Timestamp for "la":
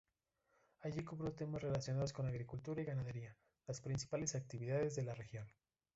5.03-5.13